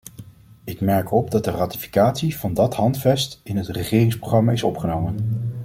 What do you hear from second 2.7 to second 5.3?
handvest in het regeringsprogramma is opgenomen.